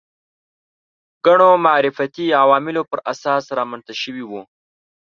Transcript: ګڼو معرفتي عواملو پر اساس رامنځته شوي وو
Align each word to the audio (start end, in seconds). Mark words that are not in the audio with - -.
ګڼو 1.25 1.49
معرفتي 1.65 2.25
عواملو 2.41 2.81
پر 2.91 2.99
اساس 3.11 3.43
رامنځته 3.57 3.93
شوي 4.01 4.23
وو 4.29 4.41